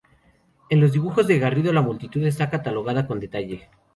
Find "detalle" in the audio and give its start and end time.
3.19-3.69